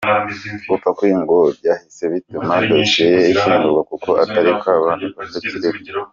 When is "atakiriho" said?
5.25-6.01